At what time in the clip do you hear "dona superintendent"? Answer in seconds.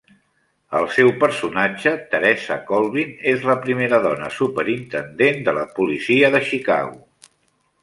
4.07-5.47